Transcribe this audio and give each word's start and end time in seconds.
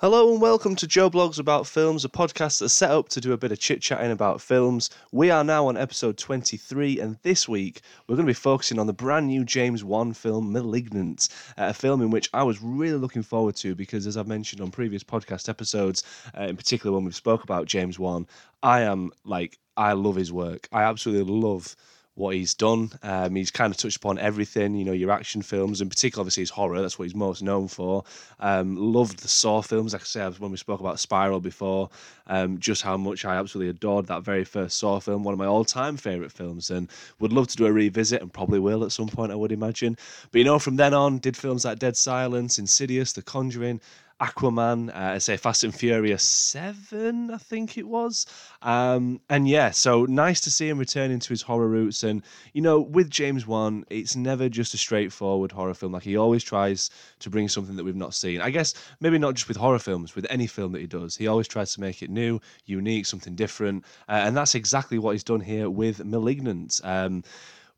Hello 0.00 0.30
and 0.30 0.42
welcome 0.42 0.76
to 0.76 0.86
Joe 0.86 1.08
Blogs 1.08 1.38
About 1.38 1.66
Films, 1.66 2.04
a 2.04 2.10
podcast 2.10 2.60
that's 2.60 2.74
set 2.74 2.90
up 2.90 3.08
to 3.08 3.18
do 3.18 3.32
a 3.32 3.38
bit 3.38 3.50
of 3.50 3.58
chit 3.58 3.80
chatting 3.80 4.10
about 4.10 4.42
films. 4.42 4.90
We 5.10 5.30
are 5.30 5.42
now 5.42 5.68
on 5.68 5.78
episode 5.78 6.18
23, 6.18 7.00
and 7.00 7.16
this 7.22 7.48
week 7.48 7.80
we're 8.06 8.16
going 8.16 8.26
to 8.26 8.30
be 8.30 8.34
focusing 8.34 8.78
on 8.78 8.86
the 8.86 8.92
brand 8.92 9.28
new 9.28 9.42
James 9.42 9.82
Wan 9.82 10.12
film, 10.12 10.52
Malignant, 10.52 11.30
uh, 11.56 11.68
a 11.68 11.72
film 11.72 12.02
in 12.02 12.10
which 12.10 12.28
I 12.34 12.42
was 12.42 12.60
really 12.60 12.98
looking 12.98 13.22
forward 13.22 13.56
to 13.56 13.74
because, 13.74 14.06
as 14.06 14.18
I've 14.18 14.26
mentioned 14.28 14.60
on 14.60 14.70
previous 14.70 15.02
podcast 15.02 15.48
episodes, 15.48 16.02
uh, 16.38 16.42
in 16.42 16.58
particular 16.58 16.94
when 16.94 17.06
we 17.06 17.12
spoke 17.12 17.42
about 17.42 17.64
James 17.64 17.98
Wan, 17.98 18.26
I 18.62 18.82
am 18.82 19.12
like, 19.24 19.58
I 19.78 19.94
love 19.94 20.16
his 20.16 20.30
work. 20.30 20.68
I 20.72 20.82
absolutely 20.82 21.32
love 21.32 21.74
what 22.16 22.34
he's 22.34 22.54
done. 22.54 22.90
Um, 23.02 23.34
he's 23.36 23.50
kind 23.50 23.70
of 23.70 23.76
touched 23.76 23.98
upon 23.98 24.18
everything, 24.18 24.74
you 24.74 24.84
know, 24.84 24.92
your 24.92 25.10
action 25.10 25.42
films, 25.42 25.82
in 25.82 25.90
particular, 25.90 26.22
obviously, 26.22 26.42
his 26.42 26.50
horror. 26.50 26.80
That's 26.80 26.98
what 26.98 27.04
he's 27.04 27.14
most 27.14 27.42
known 27.42 27.68
for. 27.68 28.04
Um, 28.40 28.74
loved 28.76 29.20
the 29.20 29.28
Saw 29.28 29.60
films. 29.60 29.92
Like 29.92 30.02
I 30.02 30.06
said, 30.06 30.38
when 30.38 30.50
we 30.50 30.56
spoke 30.56 30.80
about 30.80 30.98
Spiral 30.98 31.40
before, 31.40 31.90
um, 32.26 32.58
just 32.58 32.80
how 32.80 32.96
much 32.96 33.26
I 33.26 33.36
absolutely 33.36 33.68
adored 33.68 34.06
that 34.06 34.22
very 34.22 34.44
first 34.44 34.78
Saw 34.78 34.98
film, 34.98 35.24
one 35.24 35.34
of 35.34 35.38
my 35.38 35.46
all 35.46 35.64
time 35.64 35.98
favourite 35.98 36.32
films, 36.32 36.70
and 36.70 36.88
would 37.20 37.34
love 37.34 37.48
to 37.48 37.56
do 37.56 37.66
a 37.66 37.72
revisit 37.72 38.22
and 38.22 38.32
probably 38.32 38.58
will 38.60 38.82
at 38.82 38.92
some 38.92 39.08
point, 39.08 39.30
I 39.30 39.36
would 39.36 39.52
imagine. 39.52 39.98
But, 40.32 40.38
you 40.38 40.44
know, 40.44 40.58
from 40.58 40.76
then 40.76 40.94
on, 40.94 41.18
did 41.18 41.36
films 41.36 41.66
like 41.66 41.78
Dead 41.78 41.98
Silence, 41.98 42.58
Insidious, 42.58 43.12
The 43.12 43.22
Conjuring, 43.22 43.80
Aquaman, 44.20 44.88
uh, 44.94 45.18
say 45.18 45.36
Fast 45.36 45.62
and 45.62 45.74
Furious 45.74 46.22
7, 46.22 47.30
I 47.30 47.36
think 47.36 47.76
it 47.76 47.86
was. 47.86 48.26
Um, 48.62 49.20
and 49.28 49.46
yeah, 49.46 49.70
so 49.70 50.06
nice 50.06 50.40
to 50.42 50.50
see 50.50 50.68
him 50.68 50.78
returning 50.78 51.18
to 51.18 51.28
his 51.28 51.42
horror 51.42 51.68
roots. 51.68 52.02
And, 52.02 52.22
you 52.54 52.62
know, 52.62 52.80
with 52.80 53.10
James 53.10 53.46
Wan, 53.46 53.84
it's 53.90 54.16
never 54.16 54.48
just 54.48 54.72
a 54.72 54.78
straightforward 54.78 55.52
horror 55.52 55.74
film. 55.74 55.92
Like, 55.92 56.02
he 56.02 56.16
always 56.16 56.42
tries 56.42 56.88
to 57.18 57.28
bring 57.28 57.48
something 57.48 57.76
that 57.76 57.84
we've 57.84 57.94
not 57.94 58.14
seen. 58.14 58.40
I 58.40 58.50
guess 58.50 58.72
maybe 59.00 59.18
not 59.18 59.34
just 59.34 59.48
with 59.48 59.58
horror 59.58 59.78
films, 59.78 60.16
with 60.16 60.26
any 60.30 60.46
film 60.46 60.72
that 60.72 60.80
he 60.80 60.86
does. 60.86 61.16
He 61.16 61.26
always 61.26 61.48
tries 61.48 61.74
to 61.74 61.80
make 61.82 62.02
it 62.02 62.08
new, 62.08 62.40
unique, 62.64 63.04
something 63.04 63.34
different. 63.34 63.84
Uh, 64.08 64.22
and 64.24 64.34
that's 64.34 64.54
exactly 64.54 64.98
what 64.98 65.12
he's 65.12 65.24
done 65.24 65.40
here 65.40 65.68
with 65.68 66.02
Malignant. 66.04 66.80
Um, 66.82 67.22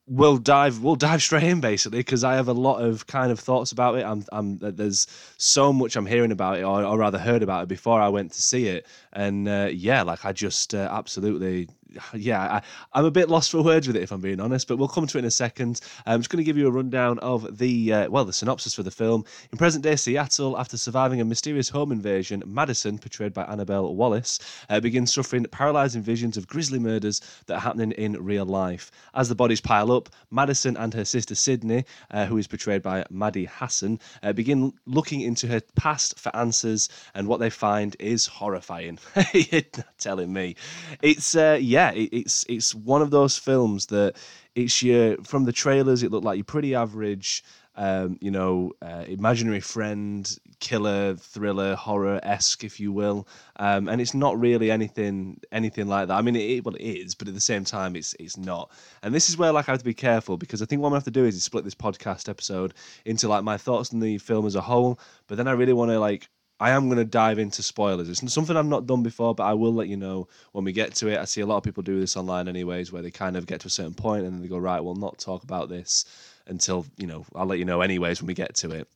we'll 0.08 0.38
dive 0.38 0.82
we'll 0.82 0.96
dive 0.96 1.22
straight 1.22 1.42
in 1.44 1.60
basically 1.60 1.98
because 2.00 2.24
I 2.24 2.34
have 2.34 2.48
a 2.48 2.52
lot 2.52 2.80
of 2.80 3.06
kind 3.06 3.30
of 3.30 3.38
thoughts 3.38 3.72
about 3.72 3.96
it. 3.96 4.04
I'm, 4.04 4.24
I'm 4.32 4.58
there's 4.58 5.06
so 5.36 5.72
much 5.72 5.96
I'm 5.96 6.06
hearing 6.06 6.32
about 6.32 6.58
it, 6.58 6.62
or, 6.62 6.84
or 6.84 6.98
rather 6.98 7.18
heard 7.18 7.42
about 7.42 7.64
it 7.64 7.68
before 7.68 8.00
I 8.00 8.08
went 8.08 8.32
to 8.32 8.42
see 8.42 8.68
it, 8.68 8.86
and 9.12 9.48
uh, 9.48 9.68
yeah, 9.72 10.02
like 10.02 10.24
I 10.24 10.32
just 10.32 10.74
uh, 10.74 10.88
absolutely 10.90 11.68
yeah, 12.14 12.60
I, 12.92 12.98
am 12.98 13.04
a 13.04 13.10
bit 13.10 13.28
lost 13.28 13.50
for 13.50 13.62
words 13.62 13.86
with 13.86 13.96
it 13.96 14.02
if 14.02 14.12
I'm 14.12 14.20
being 14.20 14.40
honest, 14.40 14.68
but 14.68 14.76
we'll 14.76 14.88
come 14.88 15.06
to 15.06 15.18
it 15.18 15.20
in 15.20 15.24
a 15.24 15.30
second. 15.30 15.80
I'm 16.06 16.20
just 16.20 16.30
going 16.30 16.38
to 16.38 16.44
give 16.44 16.56
you 16.56 16.66
a 16.66 16.70
rundown 16.70 17.18
of 17.20 17.58
the 17.58 17.92
uh, 17.92 18.10
well, 18.10 18.24
the 18.24 18.32
synopsis 18.32 18.74
for 18.74 18.82
the 18.82 18.90
film. 18.90 19.24
In 19.52 19.58
present-day 19.58 19.96
Seattle, 19.96 20.58
after 20.58 20.76
surviving 20.76 21.20
a 21.20 21.24
mysterious 21.24 21.68
home 21.68 21.92
invasion, 21.92 22.42
Madison, 22.46 22.98
portrayed 22.98 23.32
by 23.32 23.44
Annabelle 23.44 23.94
Wallis, 23.94 24.38
uh, 24.68 24.80
begins 24.80 25.12
suffering 25.12 25.44
paralyzing 25.44 26.02
visions 26.02 26.36
of 26.36 26.46
grisly 26.46 26.78
murders 26.78 27.20
that 27.46 27.54
are 27.54 27.60
happening 27.60 27.92
in 27.92 28.12
real 28.22 28.44
life. 28.44 28.90
As 29.14 29.28
the 29.28 29.34
bodies 29.34 29.60
pile 29.60 29.90
up, 29.92 30.08
Madison 30.30 30.76
and 30.76 30.92
her 30.94 31.04
sister 31.04 31.34
Sydney, 31.34 31.84
uh, 32.10 32.26
who 32.26 32.38
is 32.38 32.46
portrayed 32.46 32.82
by 32.82 33.04
Maddie 33.10 33.46
Hasson, 33.46 34.00
uh, 34.22 34.32
begin 34.32 34.72
looking 34.86 35.20
into 35.20 35.46
her 35.46 35.60
past 35.76 36.18
for 36.18 36.34
answers, 36.36 36.88
and 37.14 37.26
what 37.26 37.40
they 37.40 37.50
find 37.50 37.96
is 37.98 38.26
horrifying. 38.26 38.98
You're 39.32 39.62
telling 39.98 40.32
me, 40.32 40.56
it's 41.00 41.34
uh, 41.34 41.58
yeah 41.60 41.77
yeah, 41.78 41.92
it, 41.92 42.08
it's 42.12 42.44
it's 42.48 42.74
one 42.74 43.02
of 43.02 43.10
those 43.12 43.36
films 43.36 43.86
that 43.86 44.16
it's 44.56 44.82
your 44.82 45.16
from 45.22 45.44
the 45.44 45.52
trailers 45.52 46.02
it 46.02 46.10
looked 46.10 46.24
like 46.24 46.36
your 46.36 46.44
pretty 46.44 46.74
average. 46.74 47.44
Um, 47.76 48.18
you 48.20 48.32
know, 48.32 48.72
uh, 48.82 49.04
imaginary 49.06 49.60
friend, 49.60 50.28
killer, 50.58 51.14
thriller, 51.14 51.76
horror 51.76 52.18
esque, 52.24 52.64
if 52.64 52.80
you 52.80 52.90
will, 52.90 53.28
um, 53.60 53.88
and 53.88 54.00
it's 54.00 54.14
not 54.14 54.36
really 54.36 54.68
anything 54.72 55.38
anything 55.52 55.86
like 55.86 56.08
that. 56.08 56.14
I 56.18 56.22
mean, 56.22 56.34
it, 56.34 56.64
well, 56.64 56.74
it 56.74 56.82
is, 56.82 57.14
but 57.14 57.28
at 57.28 57.34
the 57.34 57.40
same 57.52 57.62
time, 57.62 57.94
it's 57.94 58.16
it's 58.18 58.36
not. 58.36 58.72
And 59.04 59.14
this 59.14 59.28
is 59.28 59.38
where 59.38 59.52
like 59.52 59.68
I 59.68 59.72
have 59.72 59.78
to 59.78 59.84
be 59.84 59.94
careful 59.94 60.36
because 60.36 60.60
I 60.60 60.66
think 60.66 60.82
what 60.82 60.88
I'm 60.88 60.90
gonna 60.90 61.02
have 61.02 61.12
to 61.14 61.20
do 61.20 61.24
is, 61.24 61.36
is 61.36 61.44
split 61.44 61.62
this 61.62 61.76
podcast 61.76 62.28
episode 62.28 62.74
into 63.04 63.28
like 63.28 63.44
my 63.44 63.56
thoughts 63.56 63.94
on 63.94 64.00
the 64.00 64.18
film 64.18 64.44
as 64.44 64.56
a 64.56 64.60
whole, 64.60 64.98
but 65.28 65.36
then 65.36 65.46
I 65.46 65.52
really 65.52 65.72
want 65.72 65.92
to 65.92 66.00
like 66.00 66.28
I 66.60 66.70
am 66.70 66.86
going 66.86 66.98
to 66.98 67.04
dive 67.04 67.38
into 67.38 67.62
spoilers. 67.62 68.08
It's 68.08 68.32
something 68.32 68.56
I've 68.56 68.66
not 68.66 68.86
done 68.86 69.02
before, 69.02 69.34
but 69.34 69.44
I 69.44 69.54
will 69.54 69.72
let 69.72 69.88
you 69.88 69.96
know 69.96 70.28
when 70.52 70.64
we 70.64 70.72
get 70.72 70.94
to 70.96 71.08
it. 71.08 71.18
I 71.18 71.24
see 71.24 71.40
a 71.40 71.46
lot 71.46 71.58
of 71.58 71.62
people 71.62 71.82
do 71.82 72.00
this 72.00 72.16
online, 72.16 72.48
anyways, 72.48 72.92
where 72.92 73.02
they 73.02 73.12
kind 73.12 73.36
of 73.36 73.46
get 73.46 73.60
to 73.60 73.68
a 73.68 73.70
certain 73.70 73.94
point 73.94 74.24
and 74.24 74.34
then 74.34 74.42
they 74.42 74.48
go, 74.48 74.58
right, 74.58 74.80
we'll 74.80 74.96
not 74.96 75.18
talk 75.18 75.44
about 75.44 75.68
this 75.68 76.04
until, 76.46 76.84
you 76.96 77.06
know, 77.06 77.24
I'll 77.34 77.46
let 77.46 77.58
you 77.58 77.64
know, 77.64 77.80
anyways, 77.80 78.20
when 78.20 78.26
we 78.26 78.34
get 78.34 78.54
to 78.56 78.70
it. 78.72 78.88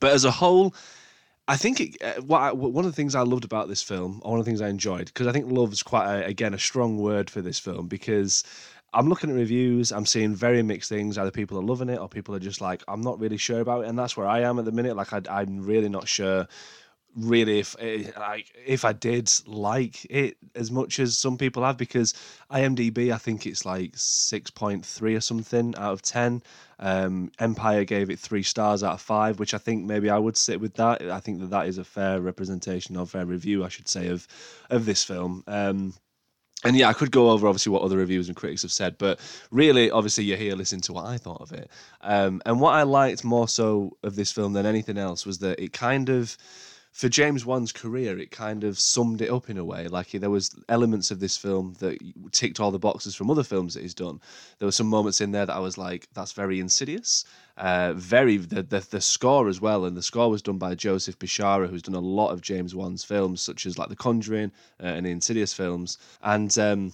But 0.00 0.12
as 0.12 0.24
a 0.24 0.30
whole, 0.30 0.74
I 1.48 1.56
think 1.56 1.80
it, 1.80 2.02
uh, 2.02 2.20
what 2.22 2.40
I, 2.40 2.52
one 2.52 2.84
of 2.84 2.90
the 2.90 2.96
things 2.96 3.14
I 3.14 3.22
loved 3.22 3.44
about 3.44 3.68
this 3.68 3.82
film, 3.82 4.20
or 4.22 4.32
one 4.32 4.40
of 4.40 4.44
the 4.44 4.50
things 4.50 4.60
I 4.60 4.68
enjoyed, 4.68 5.06
because 5.06 5.26
I 5.26 5.32
think 5.32 5.50
love 5.50 5.72
is 5.72 5.82
quite, 5.82 6.12
a, 6.12 6.26
again, 6.26 6.52
a 6.52 6.58
strong 6.58 6.98
word 6.98 7.30
for 7.30 7.40
this 7.40 7.58
film, 7.58 7.88
because 7.88 8.44
I'm 8.94 9.08
looking 9.08 9.30
at 9.30 9.36
reviews. 9.36 9.90
I'm 9.90 10.04
seeing 10.04 10.34
very 10.34 10.62
mixed 10.62 10.90
things. 10.90 11.16
Either 11.16 11.30
people 11.30 11.58
are 11.58 11.62
loving 11.62 11.88
it, 11.88 11.98
or 11.98 12.08
people 12.08 12.34
are 12.34 12.40
just 12.40 12.60
like, 12.60 12.82
I'm 12.86 13.00
not 13.00 13.18
really 13.18 13.38
sure 13.38 13.60
about 13.60 13.84
it, 13.84 13.88
and 13.88 13.98
that's 13.98 14.16
where 14.16 14.26
I 14.26 14.40
am 14.40 14.58
at 14.58 14.66
the 14.66 14.72
minute. 14.72 14.96
Like, 14.96 15.12
I, 15.12 15.42
am 15.42 15.62
really 15.62 15.88
not 15.88 16.06
sure 16.06 16.46
really 17.14 17.58
if 17.58 17.76
eh, 17.78 18.10
like 18.18 18.50
if 18.64 18.84
I 18.84 18.92
did 18.92 19.30
like 19.46 20.04
it 20.10 20.36
as 20.54 20.70
much 20.70 20.98
as 20.98 21.18
some 21.18 21.36
people 21.36 21.64
have 21.64 21.76
because 21.76 22.14
IMDb 22.50 23.12
I 23.12 23.18
think 23.18 23.46
it's 23.46 23.64
like 23.66 23.92
6.3 23.92 25.16
or 25.16 25.20
something 25.20 25.74
out 25.76 25.92
of 25.92 26.02
10 26.02 26.42
um, 26.78 27.30
Empire 27.38 27.84
gave 27.84 28.10
it 28.10 28.18
3 28.18 28.42
stars 28.42 28.82
out 28.82 28.94
of 28.94 29.00
5 29.00 29.38
which 29.38 29.54
I 29.54 29.58
think 29.58 29.84
maybe 29.84 30.10
I 30.10 30.18
would 30.18 30.36
sit 30.36 30.60
with 30.60 30.74
that. 30.74 31.02
I 31.02 31.20
think 31.20 31.40
that 31.40 31.50
that 31.50 31.66
is 31.66 31.78
a 31.78 31.84
fair 31.84 32.20
representation 32.20 32.96
of 32.96 33.10
fair 33.10 33.26
review 33.26 33.64
I 33.64 33.68
should 33.68 33.88
say 33.88 34.08
of 34.08 34.26
of 34.70 34.86
this 34.86 35.04
film. 35.04 35.44
Um, 35.46 35.94
and 36.64 36.76
yeah, 36.76 36.88
I 36.88 36.92
could 36.92 37.10
go 37.10 37.30
over 37.30 37.48
obviously 37.48 37.72
what 37.72 37.82
other 37.82 37.96
reviewers 37.96 38.28
and 38.28 38.36
critics 38.36 38.62
have 38.62 38.70
said, 38.70 38.96
but 38.96 39.18
really, 39.50 39.90
obviously, 39.90 40.22
you're 40.24 40.36
here 40.36 40.54
listening 40.54 40.82
to 40.82 40.92
what 40.92 41.06
I 41.06 41.16
thought 41.16 41.40
of 41.40 41.50
it. 41.50 41.68
Um, 42.02 42.40
and 42.46 42.60
what 42.60 42.74
I 42.74 42.84
liked 42.84 43.24
more 43.24 43.48
so 43.48 43.96
of 44.04 44.14
this 44.14 44.30
film 44.30 44.52
than 44.52 44.64
anything 44.64 44.96
else 44.96 45.26
was 45.26 45.38
that 45.38 45.60
it 45.60 45.72
kind 45.72 46.08
of 46.08 46.36
for 46.92 47.08
James 47.08 47.46
Wan's 47.46 47.72
career, 47.72 48.18
it 48.18 48.30
kind 48.30 48.64
of 48.64 48.78
summed 48.78 49.22
it 49.22 49.30
up 49.30 49.48
in 49.48 49.56
a 49.56 49.64
way. 49.64 49.88
Like 49.88 50.10
there 50.10 50.30
was 50.30 50.54
elements 50.68 51.10
of 51.10 51.20
this 51.20 51.38
film 51.38 51.74
that 51.78 51.98
ticked 52.32 52.60
all 52.60 52.70
the 52.70 52.78
boxes 52.78 53.14
from 53.14 53.30
other 53.30 53.42
films 53.42 53.72
that 53.74 53.80
he's 53.80 53.94
done. 53.94 54.20
There 54.58 54.66
were 54.66 54.72
some 54.72 54.88
moments 54.88 55.20
in 55.22 55.32
there 55.32 55.46
that 55.46 55.56
I 55.56 55.58
was 55.58 55.78
like, 55.78 56.06
"That's 56.12 56.32
very 56.32 56.60
insidious." 56.60 57.24
Uh, 57.56 57.94
very 57.94 58.36
the, 58.36 58.62
the, 58.62 58.80
the 58.80 59.00
score 59.00 59.48
as 59.48 59.60
well, 59.60 59.86
and 59.86 59.96
the 59.96 60.02
score 60.02 60.30
was 60.30 60.42
done 60.42 60.58
by 60.58 60.74
Joseph 60.74 61.18
Bishara, 61.18 61.68
who's 61.68 61.82
done 61.82 61.94
a 61.94 62.00
lot 62.00 62.30
of 62.30 62.42
James 62.42 62.74
Wan's 62.74 63.04
films, 63.04 63.40
such 63.40 63.64
as 63.64 63.78
like 63.78 63.88
The 63.88 63.96
Conjuring 63.96 64.52
uh, 64.82 64.86
and 64.86 65.06
the 65.06 65.10
Insidious 65.10 65.54
films, 65.54 65.98
and. 66.22 66.56
Um, 66.58 66.92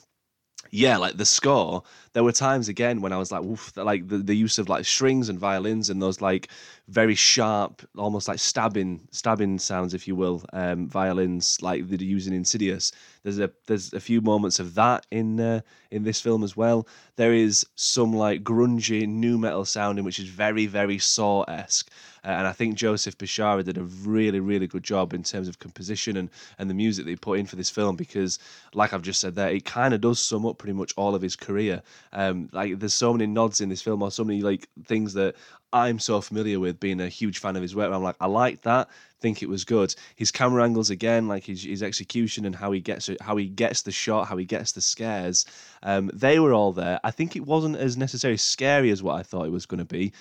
yeah, 0.71 0.99
like 0.99 1.17
the 1.17 1.25
score, 1.25 1.83
there 2.13 2.25
were 2.25 2.33
times 2.33 2.69
again 2.69 3.01
when 3.01 3.13
I 3.13 3.19
was 3.19 3.33
like, 3.33 3.43
Oof, 3.43 3.75
like 3.77 4.07
the, 4.09 4.19
the 4.19 4.37
use 4.37 4.59
of 4.59 4.69
like 4.69 4.85
strings 4.85 5.29
and 5.29 5.39
violins 5.39 5.89
and 5.89 6.03
those 6.03 6.21
like 6.21 6.49
very 6.89 7.15
sharp, 7.15 7.83
almost 7.97 8.29
like 8.29 8.39
stabbing 8.39 9.07
stabbing 9.11 9.59
sounds, 9.59 9.95
if 9.95 10.07
you 10.07 10.15
will, 10.15 10.45
um, 10.53 10.89
violins 10.89 11.59
like 11.63 11.89
they're 11.89 12.03
using 12.03 12.35
Insidious. 12.35 12.93
There's 13.23 13.39
a 13.39 13.51
there's 13.67 13.93
a 13.93 14.01
few 14.01 14.21
moments 14.21 14.59
of 14.59 14.75
that 14.75 15.07
in 15.11 15.41
uh, 15.41 15.61
in 15.91 16.03
this 16.03 16.21
film 16.21 16.45
as 16.45 16.57
well. 16.57 16.87
There 17.17 17.33
is 17.33 17.67
some 17.77 18.13
like 18.13 18.43
grungy 18.45 19.09
nu 19.09 19.39
metal 19.39 19.65
sounding, 19.65 20.05
which 20.05 20.19
is 20.19 20.29
very 20.29 20.67
very 20.67 20.99
Saw 20.99 21.45
esque. 21.45 21.91
Uh, 22.25 22.29
and 22.29 22.47
I 22.47 22.53
think 22.53 22.75
Joseph 22.75 23.17
Bishara 23.19 23.65
did 23.65 23.79
a 23.79 23.83
really, 23.83 24.41
really 24.41 24.67
good 24.67 24.83
job 24.83 25.15
in 25.15 25.23
terms 25.23 25.49
of 25.49 25.59
composition 25.59 26.17
and, 26.17 26.31
and 26.59 26.69
the 26.69 26.75
music 26.75 27.05
that 27.05 27.11
he 27.11 27.17
put 27.17 27.39
in 27.39 27.47
for 27.47 27.56
this 27.56 27.71
film 27.71 27.97
because, 27.97 28.39
like 28.75 28.93
I've 28.93 29.03
just 29.03 29.21
said 29.21 29.34
there, 29.34 29.51
it 29.51 29.65
kind 29.65 29.95
of 29.95 30.01
does 30.01 30.19
sum 30.19 30.47
up 30.47 30.59
pretty 30.59 30.75
much 30.75 30.93
all 30.97 31.15
of 31.15 31.23
his 31.23 31.37
career. 31.37 31.83
Um, 32.12 32.49
like 32.53 32.78
there's 32.78 32.95
so 32.95 33.12
many 33.12 33.27
nods 33.27 33.61
in 33.61 33.69
this 33.69 33.83
film 33.83 34.03
or 34.03 34.11
so 34.11 34.25
many 34.25 34.43
like 34.43 34.69
things 34.87 35.15
that 35.15 35.37
I'm 35.73 35.99
so 35.99 36.21
familiar 36.21 36.59
with 36.59 36.81
being 36.81 37.01
a 37.01 37.09
huge 37.09 37.39
fan 37.39 37.55
of 37.57 37.62
his 37.62 37.77
work. 37.77 37.93
I'm 37.93 38.03
like, 38.03 38.17
I 38.21 38.27
like 38.27 38.62
that. 38.62 38.89
Think 39.21 39.43
it 39.43 39.49
was 39.49 39.65
good. 39.65 39.95
His 40.17 40.31
camera 40.31 40.65
angles 40.65 40.91
again, 40.91 41.28
like 41.28 41.45
his, 41.45 41.65
his 41.65 41.83
execution 41.83 42.47
and 42.47 42.54
how 42.54 42.72
he 42.72 42.81
gets 42.81 43.10
how 43.21 43.37
he 43.37 43.47
gets 43.48 43.83
the 43.83 43.91
shot, 43.91 44.28
how 44.28 44.37
he 44.37 44.45
gets 44.45 44.72
the 44.72 44.81
scares. 44.81 45.45
Um, 45.83 46.10
they 46.15 46.39
were 46.39 46.54
all 46.54 46.72
there. 46.72 47.01
I 47.04 47.10
think 47.10 47.37
it 47.37 47.45
wasn't 47.45 47.77
as 47.77 47.97
necessarily 47.97 48.39
scary 48.39 48.91
as 48.91 49.03
what 49.03 49.16
I 49.16 49.22
thought 49.22 49.47
it 49.47 49.53
was 49.53 49.66
going 49.66 49.78
to 49.78 49.84
be 49.84 50.13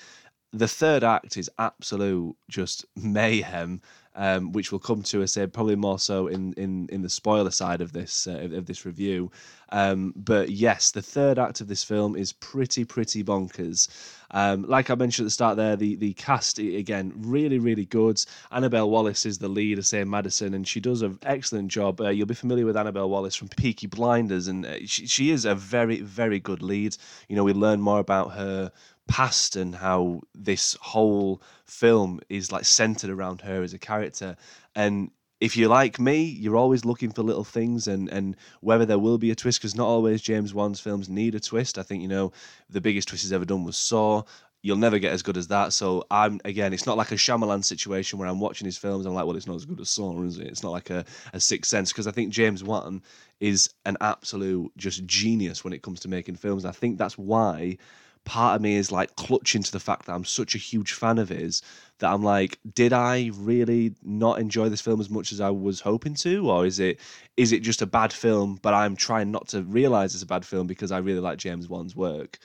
the 0.54 0.68
third 0.68 1.04
act 1.04 1.38
is 1.38 1.50
absolute 1.60 2.36
just 2.50 2.86
mayhem, 2.96 3.82
um, 4.18 4.52
which 4.52 4.72
we'll 4.72 4.80
come 4.80 5.04
to. 5.04 5.22
I 5.22 5.26
say 5.26 5.48
probably 5.48 5.76
more 5.76 6.00
so 6.00 6.28
in 6.28 6.54
in 6.54 6.90
in 6.92 7.04
the 7.04 7.10
spoiler 7.10 7.52
side 7.52 7.82
of 7.82 7.94
this 7.94 8.28
uh, 8.28 8.50
of 8.52 8.66
this 8.66 8.86
review. 8.86 9.32
Um, 9.70 10.14
but 10.16 10.50
yes, 10.50 10.92
the 10.92 11.02
third 11.02 11.38
act 11.38 11.62
of 11.62 11.68
this 11.68 11.84
film 11.84 12.16
is 12.16 12.34
pretty 12.34 12.84
pretty 12.84 13.24
bonkers. 13.24 13.88
Um, 14.32 14.64
like 14.64 14.90
I 14.90 14.96
mentioned 14.96 15.26
at 15.26 15.28
the 15.28 15.32
start 15.32 15.56
there, 15.56 15.76
the 15.76 15.96
the 15.96 16.14
cast 16.14 16.58
again 16.58 17.14
really 17.16 17.60
really 17.60 17.86
good. 17.86 18.24
Annabelle 18.52 18.90
Wallis 18.90 19.26
is 19.26 19.38
the 19.38 19.48
lead, 19.48 19.78
I 19.78 19.84
say 19.84 20.04
Madison, 20.04 20.54
and 20.56 20.68
she 20.68 20.80
does 20.80 21.04
an 21.04 21.20
excellent 21.24 21.70
job. 21.70 22.02
Uh, 22.02 22.10
you'll 22.10 22.26
be 22.26 22.34
familiar 22.34 22.66
with 22.66 22.76
Annabelle 22.76 23.10
Wallis 23.10 23.36
from 23.36 23.50
Peaky 23.50 23.88
Blinders, 23.88 24.48
and 24.48 24.66
uh, 24.66 24.78
she 24.86 25.06
she 25.06 25.30
is 25.30 25.46
a 25.46 25.54
very 25.54 26.02
very 26.02 26.40
good 26.40 26.64
lead. 26.64 26.98
You 27.30 27.36
know, 27.36 27.44
we 27.44 27.54
learn 27.54 27.82
more 27.82 28.00
about 28.00 28.32
her 28.34 28.72
past 29.08 29.56
and 29.56 29.76
how 29.76 30.22
this 30.36 30.78
whole 30.82 31.42
film 31.66 32.20
is 32.30 32.52
like 32.52 32.66
centered 32.66 33.10
around 33.10 33.42
her 33.42 33.64
as 33.64 33.74
a 33.74 33.80
character 33.80 34.07
and 34.76 35.12
if 35.40 35.56
you're 35.56 35.70
like 35.70 36.00
me, 36.00 36.24
you're 36.24 36.58
always 36.58 36.84
looking 36.84 37.12
for 37.12 37.22
little 37.22 37.44
things 37.44 37.88
and, 37.88 38.10
and 38.10 38.36
whether 38.62 38.86
there 38.86 39.00
will 39.00 39.18
be 39.18 39.32
a 39.32 39.36
twist, 39.36 39.60
because 39.60 39.76
not 39.76 39.88
always 39.88 40.22
James 40.22 40.54
Wan's 40.54 40.80
films 40.80 41.10
need 41.10 41.36
a 41.36 41.40
twist. 41.40 41.78
I 41.78 41.84
think, 41.84 42.02
you 42.02 42.08
know, 42.08 42.32
the 42.70 42.82
biggest 42.82 43.08
twist 43.08 43.24
he's 43.24 43.34
ever 43.34 43.46
done 43.46 43.64
was 43.64 43.78
Saw. 43.78 44.24
You'll 44.64 44.78
never 44.78 44.98
get 44.98 45.14
as 45.14 45.22
good 45.22 45.38
as 45.38 45.48
that. 45.50 45.74
So 45.74 46.06
I'm 46.10 46.42
again, 46.44 46.74
it's 46.74 46.88
not 46.88 46.98
like 46.98 47.12
a 47.12 47.16
Shyamalan 47.16 47.64
situation 47.64 48.18
where 48.18 48.28
I'm 48.28 48.40
watching 48.40 48.66
his 48.66 48.78
films 48.78 49.06
and 49.06 49.12
I'm 49.12 49.16
like, 49.16 49.28
well, 49.28 49.38
it's 49.38 49.46
not 49.46 49.56
as 49.56 49.66
good 49.66 49.80
as 49.80 49.90
Saw, 49.90 50.24
is 50.24 50.40
it? 50.40 50.48
It's 50.48 50.64
not 50.64 50.72
like 50.72 50.90
a, 50.90 51.06
a 51.34 51.40
sixth 51.40 51.70
sense 51.70 51.92
because 51.92 52.08
I 52.08 52.12
think 52.12 52.34
James 52.34 52.64
Wan 52.64 53.04
is 53.40 53.70
an 53.86 53.98
absolute 54.02 54.72
just 54.76 55.06
genius 55.06 55.64
when 55.64 55.74
it 55.74 55.84
comes 55.84 56.00
to 56.02 56.10
making 56.10 56.36
films. 56.38 56.66
I 56.66 56.72
think 56.72 56.98
that's 56.98 57.18
why 57.18 57.78
part 58.28 58.58
of 58.58 58.62
me 58.62 58.76
is 58.76 58.92
like 58.92 59.16
clutching 59.16 59.64
to 59.64 59.72
the 59.72 59.80
fact 59.80 60.06
that 60.06 60.14
I'm 60.14 60.26
such 60.26 60.54
a 60.54 60.58
huge 60.58 60.92
fan 60.92 61.18
of 61.18 61.30
his 61.30 61.62
that 62.00 62.12
I'm 62.12 62.22
like, 62.22 62.60
did 62.76 62.92
I 62.92 63.32
really 63.34 63.96
not 64.04 64.40
enjoy 64.40 64.68
this 64.68 64.82
film 64.82 65.00
as 65.00 65.10
much 65.10 65.32
as 65.32 65.40
I 65.40 65.50
was 65.50 65.80
hoping 65.80 66.14
to, 66.16 66.50
or 66.50 66.66
is 66.66 66.78
it 66.80 67.00
is 67.38 67.54
it 67.54 67.62
just 67.64 67.82
a 67.82 67.88
bad 67.88 68.12
film? 68.12 68.60
But 68.62 68.74
I'm 68.74 68.98
trying 68.98 69.32
not 69.32 69.48
to 69.50 69.64
realize 69.64 70.14
it's 70.14 70.24
a 70.24 70.28
bad 70.28 70.46
film 70.46 70.68
because 70.68 70.92
I 70.92 70.98
really 70.98 71.22
like 71.22 71.40
James 71.40 71.70
Wan's 71.70 71.96
work. 71.96 72.38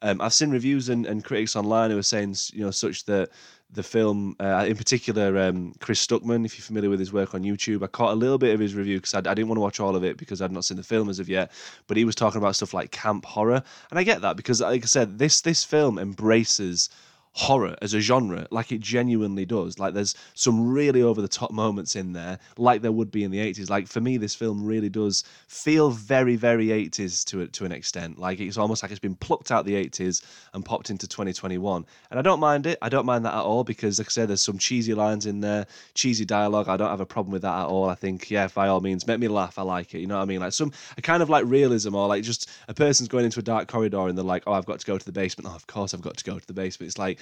Um, 0.00 0.22
I've 0.22 0.32
seen 0.32 0.50
reviews 0.50 0.88
and, 0.88 1.04
and 1.04 1.22
critics 1.22 1.54
online 1.54 1.90
who 1.90 1.98
are 1.98 2.02
saying, 2.02 2.34
you 2.52 2.64
know, 2.64 2.70
such 2.70 3.04
that 3.04 3.28
the 3.70 3.82
film, 3.82 4.36
uh, 4.38 4.64
in 4.68 4.76
particular, 4.76 5.38
um, 5.38 5.74
Chris 5.80 6.04
Stuckman, 6.04 6.44
if 6.44 6.56
you're 6.56 6.64
familiar 6.64 6.88
with 6.88 7.00
his 7.00 7.12
work 7.12 7.34
on 7.34 7.42
YouTube, 7.42 7.82
I 7.82 7.88
caught 7.88 8.12
a 8.12 8.16
little 8.16 8.38
bit 8.38 8.54
of 8.54 8.60
his 8.60 8.74
review 8.74 8.98
because 8.98 9.14
I, 9.14 9.18
I, 9.18 9.34
didn't 9.34 9.48
want 9.48 9.56
to 9.56 9.62
watch 9.62 9.80
all 9.80 9.96
of 9.96 10.04
it 10.04 10.16
because 10.16 10.40
I'd 10.40 10.52
not 10.52 10.64
seen 10.64 10.76
the 10.76 10.82
film 10.82 11.08
as 11.08 11.18
of 11.18 11.28
yet. 11.28 11.50
But 11.86 11.96
he 11.96 12.04
was 12.04 12.14
talking 12.14 12.38
about 12.38 12.54
stuff 12.54 12.74
like 12.74 12.90
camp 12.92 13.24
horror, 13.24 13.62
and 13.90 13.98
I 13.98 14.04
get 14.04 14.22
that 14.22 14.36
because, 14.36 14.60
like 14.60 14.84
I 14.84 14.86
said, 14.86 15.18
this 15.18 15.40
this 15.40 15.64
film 15.64 15.98
embraces 15.98 16.90
horror 17.36 17.76
as 17.82 17.92
a 17.92 18.00
genre 18.00 18.46
like 18.50 18.72
it 18.72 18.80
genuinely 18.80 19.44
does. 19.44 19.78
Like 19.78 19.92
there's 19.92 20.14
some 20.32 20.70
really 20.70 21.02
over 21.02 21.20
the 21.20 21.28
top 21.28 21.50
moments 21.50 21.94
in 21.94 22.14
there 22.14 22.38
like 22.56 22.80
there 22.80 22.92
would 22.92 23.10
be 23.10 23.24
in 23.24 23.30
the 23.30 23.38
80s 23.38 23.68
like 23.68 23.86
for 23.86 24.00
me 24.00 24.16
this 24.16 24.34
film 24.34 24.64
really 24.64 24.88
does 24.88 25.22
feel 25.46 25.90
very 25.90 26.36
very 26.36 26.68
80s 26.68 27.26
to 27.26 27.46
to 27.46 27.66
an 27.66 27.72
extent. 27.72 28.18
Like 28.18 28.40
it's 28.40 28.56
almost 28.56 28.82
like 28.82 28.90
it's 28.90 29.00
been 29.00 29.16
plucked 29.16 29.50
out 29.50 29.66
the 29.66 29.74
80s 29.74 30.24
and 30.54 30.64
popped 30.64 30.88
into 30.88 31.06
2021 31.06 31.84
and 32.10 32.18
I 32.18 32.22
don't 32.22 32.40
mind 32.40 32.64
it. 32.64 32.78
I 32.80 32.88
don't 32.88 33.04
mind 33.04 33.26
that 33.26 33.34
at 33.34 33.42
all 33.42 33.64
because 33.64 33.98
like 33.98 34.08
I 34.08 34.10
said 34.10 34.28
there's 34.30 34.40
some 34.40 34.56
cheesy 34.56 34.94
lines 34.94 35.26
in 35.26 35.40
there 35.40 35.66
cheesy 35.92 36.24
dialogue. 36.24 36.70
I 36.70 36.78
don't 36.78 36.88
have 36.88 37.02
a 37.02 37.06
problem 37.06 37.32
with 37.34 37.42
that 37.42 37.54
at 37.54 37.66
all. 37.66 37.90
I 37.90 37.96
think 37.96 38.30
yeah 38.30 38.48
by 38.48 38.68
all 38.68 38.80
means 38.80 39.06
make 39.06 39.20
me 39.20 39.28
laugh. 39.28 39.58
I 39.58 39.62
like 39.62 39.94
it. 39.94 39.98
You 39.98 40.06
know 40.06 40.16
what 40.16 40.22
I 40.22 40.26
mean? 40.26 40.40
Like 40.40 40.54
some 40.54 40.72
a 40.96 41.02
kind 41.02 41.22
of 41.22 41.28
like 41.28 41.44
realism 41.44 41.94
or 41.94 42.08
like 42.08 42.22
just 42.22 42.48
a 42.66 42.72
person's 42.72 43.10
going 43.10 43.26
into 43.26 43.40
a 43.40 43.42
dark 43.42 43.68
corridor 43.68 44.08
and 44.08 44.16
they're 44.16 44.24
like 44.24 44.44
oh 44.46 44.54
I've 44.54 44.64
got 44.64 44.80
to 44.80 44.86
go 44.86 44.96
to 44.96 45.04
the 45.04 45.12
basement. 45.12 45.50
Oh 45.50 45.54
of 45.54 45.66
course 45.66 45.92
I've 45.92 46.00
got 46.00 46.16
to 46.16 46.24
go 46.24 46.38
to 46.38 46.46
the 46.46 46.54
basement. 46.54 46.88
It's 46.88 46.98
like 46.98 47.18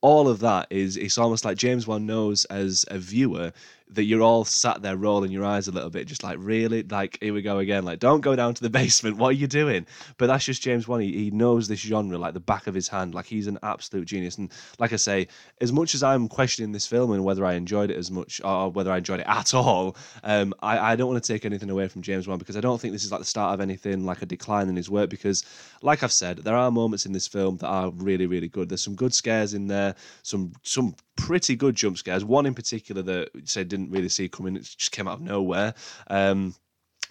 all 0.00 0.28
of 0.28 0.40
that 0.40 0.68
is 0.70 0.96
it's 0.96 1.18
almost 1.18 1.44
like 1.44 1.56
James 1.56 1.86
Wan 1.86 2.06
knows 2.06 2.44
as 2.46 2.84
a 2.88 2.98
viewer 2.98 3.52
that 3.88 4.04
you're 4.04 4.22
all 4.22 4.44
sat 4.44 4.82
there 4.82 4.96
rolling 4.96 5.30
your 5.30 5.44
eyes 5.44 5.68
a 5.68 5.72
little 5.72 5.90
bit, 5.90 6.08
just 6.08 6.24
like 6.24 6.36
really, 6.40 6.82
like 6.82 7.18
here 7.20 7.32
we 7.32 7.40
go 7.40 7.58
again. 7.58 7.84
Like 7.84 8.00
don't 8.00 8.20
go 8.20 8.34
down 8.34 8.54
to 8.54 8.62
the 8.62 8.70
basement. 8.76 9.16
What 9.16 9.28
are 9.28 9.32
you 9.32 9.46
doing? 9.46 9.86
But 10.18 10.26
that's 10.26 10.44
just 10.44 10.62
James 10.62 10.88
Wan. 10.88 11.00
He, 11.00 11.12
he 11.12 11.30
knows 11.30 11.68
this 11.68 11.80
genre 11.80 12.18
like 12.18 12.34
the 12.34 12.40
back 12.40 12.66
of 12.66 12.74
his 12.74 12.88
hand. 12.88 13.14
Like 13.14 13.26
he's 13.26 13.46
an 13.46 13.58
absolute 13.62 14.06
genius. 14.06 14.38
And 14.38 14.50
like 14.78 14.92
I 14.92 14.96
say, 14.96 15.28
as 15.60 15.72
much 15.72 15.94
as 15.94 16.02
I'm 16.02 16.28
questioning 16.28 16.72
this 16.72 16.86
film 16.86 17.12
and 17.12 17.24
whether 17.24 17.44
I 17.44 17.54
enjoyed 17.54 17.90
it 17.90 17.96
as 17.96 18.10
much 18.10 18.40
or 18.44 18.70
whether 18.70 18.90
I 18.90 18.98
enjoyed 18.98 19.20
it 19.20 19.26
at 19.28 19.54
all, 19.54 19.96
um, 20.24 20.52
I, 20.62 20.92
I 20.92 20.96
don't 20.96 21.08
want 21.08 21.22
to 21.22 21.32
take 21.32 21.44
anything 21.44 21.70
away 21.70 21.86
from 21.86 22.02
James 22.02 22.26
Wan 22.26 22.38
because 22.38 22.56
I 22.56 22.60
don't 22.60 22.80
think 22.80 22.92
this 22.92 23.04
is 23.04 23.12
like 23.12 23.20
the 23.20 23.26
start 23.26 23.54
of 23.54 23.60
anything 23.60 24.04
like 24.04 24.22
a 24.22 24.26
decline 24.26 24.68
in 24.68 24.74
his 24.74 24.90
work. 24.90 25.10
Because, 25.10 25.44
like 25.82 26.02
I've 26.02 26.12
said, 26.12 26.38
there 26.38 26.56
are 26.56 26.70
moments 26.70 27.06
in 27.06 27.12
this 27.12 27.28
film 27.28 27.56
that 27.58 27.68
are 27.68 27.90
really, 27.90 28.26
really 28.26 28.48
good. 28.48 28.68
There's 28.68 28.82
some 28.82 28.96
good 28.96 29.14
scares 29.14 29.54
in 29.54 29.68
there, 29.68 29.85
some 30.22 30.52
some 30.62 30.94
pretty 31.16 31.56
good 31.56 31.74
jump 31.74 31.98
scares. 31.98 32.24
One 32.24 32.46
in 32.46 32.54
particular 32.54 33.02
that 33.02 33.30
said 33.44 33.68
didn't 33.68 33.90
really 33.90 34.08
see 34.08 34.28
coming. 34.28 34.56
It 34.56 34.62
just 34.62 34.92
came 34.92 35.08
out 35.08 35.14
of 35.14 35.20
nowhere. 35.20 35.74
Um, 36.08 36.54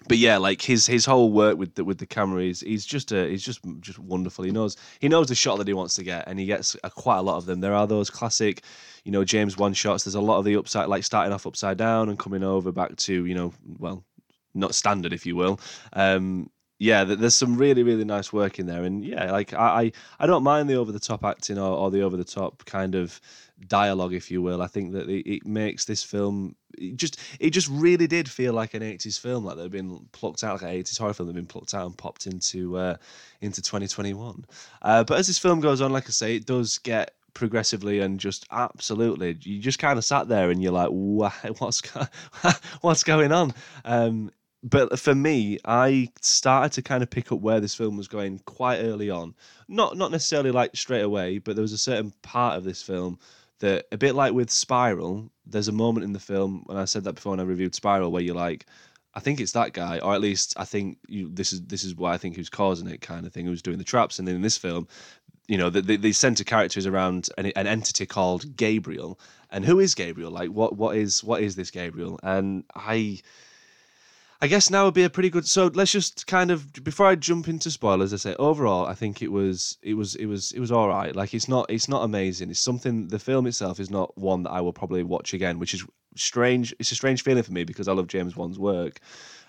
but 0.07 0.17
yeah, 0.17 0.37
like 0.37 0.61
his 0.61 0.85
his 0.85 1.05
whole 1.05 1.31
work 1.31 1.57
with 1.57 1.75
the, 1.75 1.83
with 1.83 1.97
the 1.97 2.05
camera 2.05 2.43
is 2.43 2.61
he's 2.61 2.85
just 2.85 3.11
a 3.11 3.27
he's 3.27 3.43
just 3.43 3.59
just 3.79 3.97
wonderful. 3.97 4.45
He 4.45 4.51
knows 4.51 4.77
he 4.99 5.07
knows 5.07 5.27
the 5.27 5.35
shot 5.35 5.57
that 5.57 5.67
he 5.67 5.73
wants 5.73 5.95
to 5.95 6.03
get, 6.03 6.27
and 6.27 6.39
he 6.39 6.45
gets 6.45 6.75
a, 6.83 6.89
quite 6.89 7.17
a 7.17 7.21
lot 7.21 7.37
of 7.37 7.45
them. 7.45 7.61
There 7.61 7.73
are 7.73 7.87
those 7.87 8.09
classic, 8.09 8.63
you 9.03 9.11
know, 9.11 9.23
James 9.23 9.57
Wan 9.57 9.73
shots. 9.73 10.03
There's 10.03 10.15
a 10.15 10.21
lot 10.21 10.37
of 10.37 10.45
the 10.45 10.57
upside, 10.57 10.89
like 10.89 11.03
starting 11.03 11.33
off 11.33 11.47
upside 11.47 11.77
down 11.77 12.09
and 12.09 12.19
coming 12.19 12.43
over 12.43 12.71
back 12.71 12.95
to 12.97 13.25
you 13.25 13.33
know, 13.33 13.53
well, 13.79 14.03
not 14.53 14.75
standard 14.75 15.13
if 15.13 15.25
you 15.25 15.35
will. 15.35 15.59
Um, 15.93 16.49
yeah, 16.77 17.03
there's 17.03 17.35
some 17.35 17.57
really 17.57 17.83
really 17.83 18.05
nice 18.05 18.33
work 18.33 18.59
in 18.59 18.65
there, 18.65 18.83
and 18.83 19.03
yeah, 19.05 19.31
like 19.31 19.53
I 19.53 19.83
I, 19.83 19.91
I 20.19 20.27
don't 20.27 20.43
mind 20.43 20.69
the 20.69 20.75
over 20.75 20.91
the 20.91 20.99
top 20.99 21.23
acting 21.23 21.57
or, 21.57 21.71
or 21.77 21.91
the 21.91 22.01
over 22.01 22.17
the 22.17 22.23
top 22.23 22.65
kind 22.65 22.95
of 22.95 23.19
dialogue, 23.67 24.13
if 24.13 24.29
you 24.29 24.41
will. 24.41 24.61
I 24.61 24.67
think 24.67 24.91
that 24.93 25.09
it, 25.09 25.29
it 25.29 25.45
makes 25.45 25.85
this 25.85 26.03
film 26.03 26.55
it 26.77 26.97
just 26.97 27.19
it 27.39 27.51
just 27.51 27.69
really 27.69 28.07
did 28.07 28.29
feel 28.29 28.53
like 28.53 28.73
an 28.73 28.81
80s 28.81 29.19
film, 29.19 29.45
like 29.45 29.57
they've 29.57 29.71
been 29.71 30.05
plucked 30.11 30.43
out, 30.43 30.61
like 30.61 30.73
an 30.73 30.81
80s 30.81 30.99
horror 30.99 31.13
film, 31.13 31.27
they've 31.27 31.35
been 31.35 31.45
plucked 31.45 31.73
out 31.73 31.85
and 31.85 31.97
popped 31.97 32.27
into 32.27 32.77
uh, 32.77 32.97
into 33.41 33.61
2021. 33.61 34.45
Uh, 34.81 35.03
but 35.03 35.17
as 35.17 35.27
this 35.27 35.37
film 35.37 35.59
goes 35.61 35.81
on, 35.81 35.91
like 35.91 36.07
I 36.07 36.11
say, 36.11 36.35
it 36.35 36.45
does 36.45 36.77
get 36.79 37.13
progressively 37.33 37.99
and 37.99 38.17
just 38.17 38.45
absolutely 38.51 39.37
you 39.41 39.59
just 39.59 39.77
kind 39.77 39.97
of 39.97 40.05
sat 40.05 40.29
there 40.29 40.49
and 40.51 40.63
you're 40.63 40.71
like 40.71 40.87
what's 41.59 41.81
what's 42.81 43.03
going 43.03 43.33
on 43.33 43.53
um, 43.83 44.31
but 44.67 44.99
for 44.99 45.13
me, 45.13 45.59
I 45.63 46.09
started 46.21 46.71
to 46.73 46.81
kind 46.81 47.03
of 47.03 47.09
pick 47.11 47.31
up 47.31 47.39
where 47.39 47.59
this 47.59 47.75
film 47.75 47.97
was 47.97 48.07
going 48.07 48.39
quite 48.45 48.79
early 48.79 49.11
on. 49.11 49.35
Not 49.67 49.95
not 49.95 50.09
necessarily 50.11 50.49
like 50.49 50.75
straight 50.75 51.03
away, 51.03 51.37
but 51.37 51.55
there 51.55 51.61
was 51.61 51.71
a 51.71 51.77
certain 51.77 52.11
part 52.23 52.57
of 52.57 52.63
this 52.63 52.81
film 52.81 53.19
that 53.59 53.85
a 53.91 53.97
bit 53.97 54.15
like 54.15 54.33
with 54.33 54.49
Spiral, 54.49 55.31
there's 55.45 55.67
a 55.67 55.71
moment 55.71 56.03
in 56.03 56.13
the 56.13 56.19
film 56.19 56.63
when 56.65 56.77
I 56.77 56.85
said 56.85 57.03
that 57.03 57.13
before 57.13 57.31
when 57.31 57.39
I 57.39 57.43
reviewed 57.43 57.75
Spiral 57.75 58.11
where 58.11 58.23
you're 58.23 58.35
like, 58.35 58.65
I 59.13 59.19
think 59.19 59.39
it's 59.39 59.51
that 59.51 59.73
guy, 59.73 59.99
or 59.99 60.15
at 60.15 60.21
least 60.21 60.55
I 60.57 60.65
think 60.65 60.97
you, 61.07 61.29
this 61.31 61.53
is 61.53 61.61
this 61.61 61.83
is 61.83 61.93
what 61.93 62.11
I 62.11 62.17
think 62.17 62.35
who's 62.35 62.49
causing 62.49 62.87
it, 62.87 63.01
kind 63.01 63.27
of 63.27 63.33
thing, 63.33 63.45
who's 63.45 63.61
doing 63.61 63.77
the 63.77 63.83
traps. 63.83 64.17
And 64.17 64.27
then 64.27 64.35
in 64.35 64.41
this 64.41 64.57
film, 64.57 64.87
you 65.47 65.59
know, 65.59 65.69
the, 65.69 65.83
the, 65.83 65.97
the 65.97 66.11
center 66.11 66.43
character 66.43 66.79
is 66.79 66.87
around 66.87 67.29
an, 67.37 67.45
an 67.55 67.67
entity 67.67 68.07
called 68.07 68.57
Gabriel. 68.57 69.19
And 69.51 69.63
who 69.63 69.79
is 69.79 69.93
Gabriel? 69.93 70.31
Like, 70.31 70.49
what 70.49 70.75
what 70.75 70.97
is 70.97 71.23
what 71.23 71.43
is 71.43 71.55
this 71.55 71.69
Gabriel? 71.69 72.19
And 72.23 72.63
I 72.73 73.21
I 74.41 74.47
guess 74.47 74.69
now 74.69 74.85
would 74.85 74.93
be 74.93 75.03
a 75.03 75.09
pretty 75.09 75.29
good. 75.29 75.47
So 75.47 75.67
let's 75.73 75.91
just 75.91 76.27
kind 76.27 76.51
of 76.51 76.71
before 76.83 77.05
I 77.05 77.15
jump 77.15 77.47
into 77.47 77.71
spoilers, 77.71 78.13
I 78.13 78.17
say 78.17 78.35
overall, 78.37 78.85
I 78.85 78.93
think 78.93 79.21
it 79.21 79.31
was 79.31 79.77
it 79.81 79.93
was 79.93 80.15
it 80.15 80.25
was 80.25 80.51
it 80.51 80.59
was 80.59 80.71
all 80.71 80.89
right. 80.89 81.15
Like 81.15 81.33
it's 81.33 81.47
not 81.47 81.65
it's 81.69 81.87
not 81.87 82.03
amazing. 82.03 82.49
It's 82.49 82.59
something. 82.59 83.07
The 83.07 83.19
film 83.19 83.47
itself 83.47 83.79
is 83.79 83.89
not 83.89 84.17
one 84.17 84.43
that 84.43 84.51
I 84.51 84.61
will 84.61 84.73
probably 84.73 85.03
watch 85.03 85.33
again, 85.33 85.57
which 85.57 85.73
is 85.73 85.85
strange. 86.15 86.75
It's 86.79 86.91
a 86.91 86.95
strange 86.95 87.23
feeling 87.23 87.43
for 87.43 87.53
me 87.53 87.63
because 87.63 87.87
I 87.87 87.93
love 87.93 88.07
James 88.07 88.35
Wan's 88.35 88.59
work. 88.59 88.99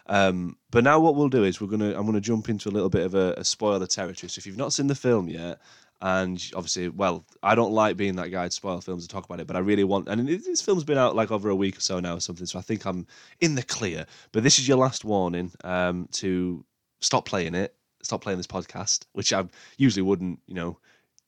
Um, 0.09 0.57
but 0.71 0.85
now 0.85 1.00
what 1.00 1.16
we'll 1.16 1.28
do 1.28 1.43
is 1.43 1.61
we're 1.61 1.66
gonna 1.66 1.99
I'm 1.99 2.07
gonna 2.07 2.21
jump 2.21 2.49
into 2.49 2.69
a 2.69 2.71
little 2.71 2.88
bit 2.90 3.05
of 3.05 3.14
a, 3.14 3.35
a 3.37 3.45
spoiler 3.45 3.87
territory. 3.87 4.31
So 4.31 4.38
if 4.38 4.47
you've 4.47 4.57
not 4.57 4.73
seen 4.73 4.87
the 4.87 4.95
film 4.95 5.28
yet, 5.28 5.59
and 6.00 6.43
obviously, 6.55 6.88
well, 6.88 7.25
I 7.43 7.55
don't 7.55 7.73
like 7.73 7.97
being 7.97 8.17
that 8.17 8.31
guy 8.31 8.45
to 8.47 8.50
spoil 8.50 8.81
films 8.81 9.07
to 9.07 9.09
talk 9.09 9.25
about 9.25 9.41
it, 9.41 9.47
but 9.47 9.57
I 9.57 9.61
really 9.61 9.85
want. 9.85 10.09
And 10.09 10.29
this 10.29 10.61
film's 10.61 10.85
been 10.85 10.99
out 10.99 11.17
like 11.17 11.31
over 11.31 11.49
a 11.49 11.57
week 11.57 11.79
or 11.79 11.81
so 11.81 12.00
now 12.00 12.17
or 12.17 12.21
something, 12.21 12.47
so 12.47 12.59
I 12.59 12.62
think 12.62 12.85
I'm 12.85 13.07
in 13.41 13.55
the 13.55 13.62
clear. 13.62 14.07
But 14.33 14.43
this 14.43 14.59
is 14.59 14.69
your 14.69 14.76
last 14.76 15.05
warning 15.05 15.53
um, 15.65 16.09
to 16.12 16.65
stop 17.00 17.25
playing 17.25 17.55
it, 17.55 17.75
stop 18.03 18.21
playing 18.21 18.38
this 18.38 18.47
podcast, 18.47 19.07
which 19.12 19.33
I 19.33 19.45
usually 19.79 20.03
wouldn't, 20.03 20.41
you 20.47 20.55
know, 20.55 20.79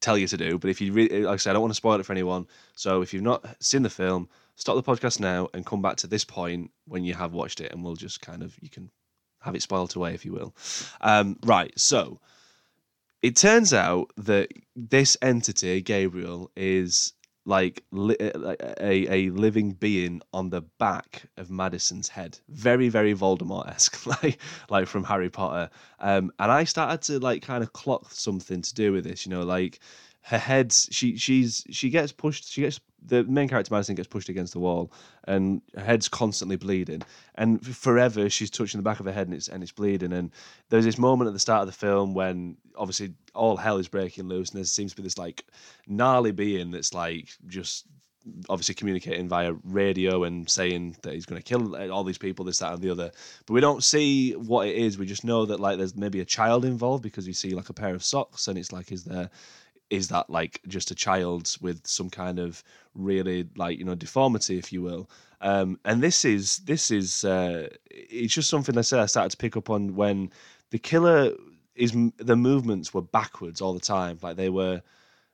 tell 0.01 0.19
you 0.19 0.27
to 0.27 0.37
do. 0.37 0.59
But 0.59 0.71
if 0.71 0.81
you 0.81 0.93
really, 0.93 1.23
like 1.23 1.35
I 1.35 1.37
said, 1.37 1.51
I 1.51 1.53
don't 1.55 1.63
want 1.63 1.73
to 1.73 1.77
spoil 1.77 1.99
it 1.99 2.07
for 2.07 2.13
anyone. 2.13 2.47
So 2.75 3.01
if 3.01 3.15
you've 3.15 3.23
not 3.23 3.47
seen 3.61 3.83
the 3.83 3.91
film, 3.91 4.29
stop 4.57 4.77
the 4.77 4.83
podcast 4.83 5.19
now 5.19 5.49
and 5.55 5.65
come 5.65 5.81
back 5.81 5.97
to 5.97 6.07
this 6.07 6.25
point 6.25 6.71
when 6.87 7.05
you 7.05 7.15
have 7.15 7.33
watched 7.33 7.61
it, 7.61 7.73
and 7.73 7.83
we'll 7.83 7.97
just 7.97 8.21
kind 8.21 8.43
of 8.43 8.55
you 8.61 8.69
can 8.69 8.91
have 9.41 9.55
it 9.55 9.63
spoiled 9.63 9.97
away 9.97 10.15
if 10.15 10.25
you 10.25 10.33
will. 10.33 10.55
Um, 11.01 11.39
right, 11.45 11.73
so 11.79 12.21
it 13.23 13.37
turns 13.37 13.73
out 13.73 14.11
that 14.17 14.51
this 14.77 15.17
entity, 15.23 15.81
Gabriel, 15.81 16.51
is 16.57 17.15
like 17.45 17.83
li- 17.93 18.17
uh, 18.21 18.55
a, 18.79 19.09
a 19.11 19.31
living 19.31 19.73
being 19.73 20.21
on 20.35 20.51
the 20.51 20.61
back 20.79 21.23
of 21.39 21.51
Madison's 21.51 22.09
head. 22.09 22.39
Very, 22.49 22.91
very 22.91 23.15
Voldemort 23.15 23.69
esque, 23.69 24.07
like 24.23 24.39
like 24.69 24.87
from 24.87 25.05
Harry 25.05 25.31
Potter. 25.31 25.71
Um, 25.99 26.31
and 26.39 26.53
I 26.53 26.65
started 26.65 27.03
to 27.03 27.19
like 27.19 27.43
kind 27.43 27.63
of 27.63 27.73
clock 27.73 28.13
something 28.13 28.63
to 28.63 28.75
do 28.75 28.93
with 28.93 29.05
this. 29.05 29.25
You 29.27 29.31
know, 29.31 29.43
like 29.43 29.81
her 30.23 30.39
head. 30.39 30.73
She 30.73 31.17
she's 31.17 31.65
she 31.71 31.91
gets 31.91 32.13
pushed. 32.13 32.51
She 32.53 32.61
gets 32.61 32.81
the 33.05 33.25
main 33.25 33.49
character 33.49 33.73
Madison 33.73 33.95
gets 33.95 34.09
pushed 34.09 34.29
against 34.29 34.53
the 34.53 34.59
wall, 34.59 34.93
and 35.25 35.63
her 35.75 35.85
head's 35.85 36.09
constantly 36.09 36.57
bleeding. 36.57 37.03
And 37.35 37.65
forever, 37.65 38.29
she's 38.29 38.51
touching 38.51 38.79
the 38.79 38.85
back 38.85 39.01
of 39.01 39.07
her 39.07 39.13
head, 39.13 39.27
and 39.29 39.35
it's 39.35 39.49
and 39.49 39.63
it's 39.63 39.73
bleeding. 39.73 40.13
And 40.13 40.31
there's 40.69 40.85
this 40.85 40.99
moment 40.99 41.29
at 41.29 41.35
the 41.35 41.41
start 41.41 41.63
of 41.63 41.67
the 41.67 41.73
film 41.73 42.15
when 42.15 42.57
obviously 42.77 43.15
all 43.35 43.57
hell 43.57 43.79
is 43.79 43.89
breaking 43.89 44.29
loose, 44.29 44.51
and 44.51 44.59
there 44.59 44.65
seems 44.65 44.93
to 44.93 44.97
be 44.97 45.03
this 45.03 45.19
like 45.19 45.45
gnarly 45.87 46.33
being 46.33 46.71
that's 46.71 46.95
like 46.95 47.29
just 47.47 47.87
obviously 48.49 48.75
communicating 48.75 49.29
via 49.29 49.53
radio 49.65 50.25
and 50.25 50.49
saying 50.49 50.97
that 51.03 51.15
he's 51.15 51.27
going 51.27 51.41
to 51.41 51.49
kill 51.49 51.77
all 51.91 52.05
these 52.05 52.19
people, 52.19 52.45
this, 52.45 52.59
that, 52.59 52.73
and 52.73 52.83
the 52.83 52.91
other. 52.91 53.11
But 53.47 53.55
we 53.55 53.61
don't 53.61 53.83
see 53.83 54.33
what 54.33 54.69
it 54.69 54.77
is. 54.77 54.99
We 54.99 55.07
just 55.07 55.25
know 55.25 55.47
that 55.47 55.61
like 55.61 55.79
there's 55.79 55.97
maybe 55.97 56.21
a 56.21 56.25
child 56.25 56.65
involved 56.65 57.03
because 57.03 57.27
you 57.27 57.33
see 57.33 57.51
like 57.51 57.69
a 57.69 57.75
pair 57.75 57.95
of 57.95 58.05
socks, 58.05 58.49
and 58.49 58.59
it's 58.59 58.73
like, 58.73 58.93
is 58.93 59.05
there 59.05 59.31
is 59.91 60.09
that 60.09 60.29
like 60.31 60.61
just 60.69 60.91
a 60.91 60.95
child 60.95 61.57
with 61.61 61.87
some 61.87 62.11
kind 62.11 62.39
of 62.39 62.63
really 62.95 63.49
like 63.57 63.79
you 63.79 63.85
know 63.85 63.95
deformity 63.95 64.59
if 64.59 64.73
you 64.73 64.83
will 64.83 65.09
Um, 65.41 65.79
and 65.85 66.03
this 66.03 66.25
is 66.25 66.59
this 66.59 66.91
is 66.91 67.25
uh, 67.25 67.69
it's 67.91 68.35
just 68.35 68.51
something 68.51 68.77
I 68.77 68.83
said 68.83 69.01
I 69.01 69.07
started 69.07 69.31
to 69.31 69.37
pick 69.37 69.57
up 69.57 69.71
on 69.71 69.95
when 69.95 70.31
the 70.71 70.79
killer 70.79 71.33
is 71.77 71.93
the 72.17 72.37
movements 72.37 72.93
were 72.93 73.03
backwards 73.03 73.61
all 73.61 73.73
the 73.75 73.81
time. 73.81 74.19
Like 74.23 74.37
they 74.37 74.51
were 74.51 74.83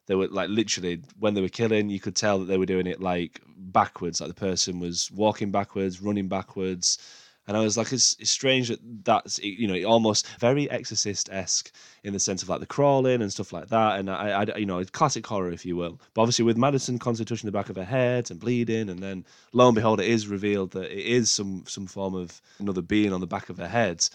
they 0.07 0.15
were 0.15 0.29
like 0.29 0.51
literally 0.51 1.03
when 1.19 1.35
they 1.35 1.41
were 1.41 1.49
killing, 1.49 1.89
you 1.91 2.01
could 2.01 2.17
tell 2.17 2.39
that 2.39 2.47
they 2.47 2.59
were 2.59 2.67
doing 2.67 2.87
it 2.87 3.01
like 3.01 3.41
backwards. 3.57 4.21
Like 4.21 4.29
the 4.29 4.35
person 4.35 4.81
was 4.81 5.11
walking 5.13 5.51
backwards, 5.51 6.03
running 6.03 6.29
backwards. 6.29 6.99
And 7.47 7.57
I 7.57 7.61
was 7.61 7.77
like, 7.77 7.93
it's, 7.93 8.17
it's 8.19 8.31
strange 8.31 8.69
that 8.69 8.81
that's 9.05 9.39
you 9.39 9.67
know 9.67 9.89
almost 9.89 10.27
very 10.39 10.71
Exorcist 10.71 11.29
esque 11.31 11.71
in 12.03 12.13
the 12.13 12.21
sense 12.21 12.43
of 12.43 12.49
like 12.49 12.61
the 12.61 12.67
crawling 12.67 13.21
and 13.21 13.31
stuff 13.31 13.53
like 13.53 13.69
that, 13.69 13.99
and 13.99 14.11
I, 14.11 14.43
I 14.43 14.57
you 14.57 14.67
know 14.67 14.83
classic 14.85 15.27
horror 15.27 15.51
if 15.51 15.67
you 15.67 15.77
will. 15.77 16.01
But 16.15 16.23
obviously 16.23 16.45
with 16.45 16.57
Madison 16.57 16.99
constantly 16.99 17.35
touching 17.35 17.49
the 17.49 17.53
back 17.53 17.69
of 17.69 17.77
her 17.77 17.85
head 17.85 18.31
and 18.31 18.41
bleeding, 18.41 18.89
and 18.89 19.01
then 19.01 19.25
lo 19.53 19.69
and 19.69 19.75
behold, 19.75 20.01
it 20.01 20.09
is 20.09 20.27
revealed 20.27 20.73
that 20.73 20.91
it 20.91 21.05
is 21.05 21.31
some 21.31 21.65
some 21.67 21.87
form 21.87 22.15
of 22.15 22.41
another 22.59 22.83
being 22.83 23.13
on 23.13 23.21
the 23.21 23.27
back 23.27 23.51
of 23.51 23.59
her 23.59 23.69
head. 23.69 24.09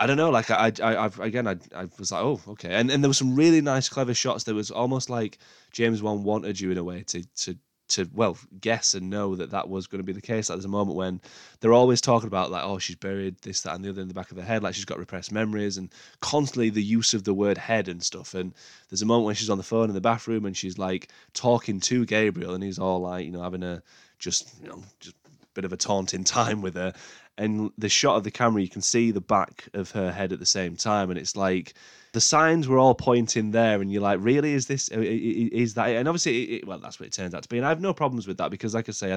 I 0.00 0.06
don't 0.06 0.16
know. 0.16 0.30
Like 0.30 0.50
I, 0.50 0.72
I, 0.80 0.94
I 0.94 1.10
again, 1.20 1.48
I, 1.48 1.56
I 1.74 1.88
was 1.98 2.12
like, 2.12 2.22
oh, 2.22 2.40
okay. 2.48 2.74
And 2.74 2.90
and 2.90 3.02
there 3.02 3.10
were 3.10 3.14
some 3.14 3.34
really 3.34 3.60
nice, 3.60 3.88
clever 3.88 4.14
shots. 4.14 4.44
There 4.44 4.54
was 4.54 4.70
almost 4.70 5.10
like 5.10 5.38
James 5.72 6.02
Wan 6.02 6.22
wanted 6.22 6.60
you 6.60 6.70
in 6.70 6.78
a 6.78 6.84
way 6.84 7.02
to 7.08 7.24
to 7.24 7.58
to 7.88 8.08
well 8.14 8.36
guess 8.60 8.94
and 8.94 9.10
know 9.10 9.34
that 9.36 9.50
that 9.50 9.68
was 9.68 9.86
going 9.86 9.98
to 9.98 10.04
be 10.04 10.12
the 10.12 10.20
case. 10.20 10.48
Like 10.48 10.56
there's 10.56 10.64
a 10.64 10.68
moment 10.68 10.96
when 10.96 11.20
they're 11.60 11.72
always 11.72 12.00
talking 12.00 12.26
about 12.26 12.50
like, 12.50 12.64
oh, 12.64 12.78
she's 12.78 12.96
buried 12.96 13.36
this, 13.42 13.62
that, 13.62 13.74
and 13.74 13.84
the 13.84 13.90
other 13.90 14.02
in 14.02 14.08
the 14.08 14.14
back 14.14 14.30
of 14.30 14.36
her 14.36 14.42
head, 14.42 14.62
like 14.62 14.74
she's 14.74 14.84
got 14.84 14.98
repressed 14.98 15.32
memories, 15.32 15.78
and 15.78 15.90
constantly 16.20 16.70
the 16.70 16.82
use 16.82 17.14
of 17.14 17.24
the 17.24 17.34
word 17.34 17.58
head 17.58 17.88
and 17.88 18.02
stuff. 18.02 18.34
And 18.34 18.52
there's 18.88 19.02
a 19.02 19.06
moment 19.06 19.26
when 19.26 19.34
she's 19.34 19.50
on 19.50 19.58
the 19.58 19.64
phone 19.64 19.88
in 19.88 19.94
the 19.94 20.00
bathroom 20.00 20.44
and 20.46 20.56
she's 20.56 20.78
like 20.78 21.08
talking 21.34 21.80
to 21.80 22.06
Gabriel, 22.06 22.54
and 22.54 22.62
he's 22.62 22.78
all 22.78 23.00
like, 23.00 23.24
you 23.24 23.32
know, 23.32 23.42
having 23.42 23.62
a 23.62 23.82
just 24.18 24.52
you 24.62 24.68
know 24.68 24.82
just 25.00 25.16
bit 25.54 25.64
of 25.64 25.72
a 25.72 25.76
taunting 25.76 26.24
time 26.38 26.62
with 26.62 26.74
her 26.74 26.92
and 27.38 27.70
the 27.78 27.88
shot 27.88 28.16
of 28.16 28.24
the 28.24 28.30
camera 28.30 28.60
you 28.60 28.68
can 28.68 28.82
see 28.82 29.10
the 29.10 29.20
back 29.20 29.68
of 29.72 29.90
her 29.92 30.12
head 30.12 30.32
at 30.32 30.40
the 30.40 30.46
same 30.46 30.76
time 30.76 31.10
and 31.10 31.18
it's 31.18 31.36
like 31.36 31.74
the 32.12 32.20
signs 32.20 32.66
were 32.66 32.78
all 32.78 32.94
pointing 32.94 33.50
there 33.50 33.80
and 33.80 33.92
you're 33.92 34.02
like 34.02 34.18
really? 34.20 34.54
Is 34.54 34.66
this 34.66 34.88
is 34.88 35.74
that 35.74 35.90
and 35.90 36.08
obviously 36.08 36.56
it, 36.56 36.66
well 36.66 36.78
that's 36.78 36.98
what 36.98 37.06
it 37.06 37.12
turns 37.12 37.34
out 37.34 37.42
to 37.42 37.48
be 37.48 37.58
and 37.58 37.66
i 37.66 37.68
have 37.68 37.80
no 37.80 37.94
problems 37.94 38.26
with 38.26 38.38
that 38.38 38.50
because 38.50 38.74
like 38.74 38.88
i 38.88 38.92
say 38.92 39.16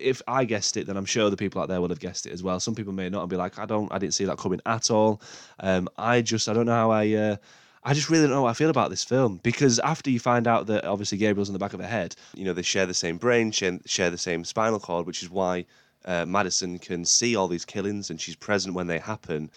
if 0.00 0.20
i 0.26 0.44
guessed 0.44 0.76
it 0.76 0.86
then 0.86 0.96
i'm 0.96 1.04
sure 1.04 1.30
the 1.30 1.36
people 1.36 1.62
out 1.62 1.68
there 1.68 1.80
will 1.80 1.88
have 1.88 2.00
guessed 2.00 2.26
it 2.26 2.32
as 2.32 2.42
well. 2.42 2.60
Some 2.60 2.74
people 2.74 2.92
may 2.92 3.08
not 3.08 3.22
and 3.22 3.30
be 3.30 3.36
like 3.36 3.58
i 3.58 3.66
don't 3.66 3.90
i 3.92 3.98
didn't 3.98 4.14
see 4.14 4.24
that 4.24 4.38
coming 4.38 4.60
at 4.66 4.90
all. 4.90 5.22
Um, 5.60 5.88
i 5.96 6.20
just 6.22 6.48
i 6.48 6.52
don't 6.52 6.66
know 6.66 6.72
how 6.72 6.90
i 6.90 7.12
uh, 7.12 7.36
I 7.84 7.94
just 7.94 8.10
really 8.10 8.24
don't 8.24 8.30
know 8.30 8.42
how 8.42 8.46
I 8.46 8.52
feel 8.52 8.70
about 8.70 8.90
this 8.90 9.02
film 9.02 9.40
because 9.42 9.80
after 9.80 10.08
you 10.08 10.20
find 10.20 10.46
out 10.46 10.66
that 10.68 10.84
obviously 10.84 11.18
Gabriel's 11.18 11.48
in 11.48 11.52
the 11.52 11.58
back 11.58 11.74
of 11.74 11.80
her 11.80 11.86
head, 11.86 12.14
you 12.32 12.44
know, 12.44 12.52
they 12.52 12.62
share 12.62 12.86
the 12.86 12.94
same 12.94 13.16
brain, 13.16 13.50
share 13.50 14.10
the 14.10 14.18
same 14.18 14.44
spinal 14.44 14.78
cord, 14.78 15.04
which 15.04 15.20
is 15.20 15.28
why 15.28 15.66
uh, 16.04 16.26
Madison 16.26 16.78
can 16.78 17.04
see 17.04 17.36
all 17.36 17.48
these 17.48 17.64
killings 17.64 18.10
and 18.10 18.20
she's 18.20 18.36
present 18.36 18.74
when 18.74 18.86
they 18.86 18.98
happen. 18.98 19.50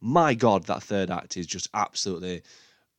My 0.00 0.34
God, 0.34 0.64
that 0.64 0.82
third 0.82 1.10
act 1.10 1.36
is 1.36 1.46
just 1.46 1.68
absolutely 1.74 2.42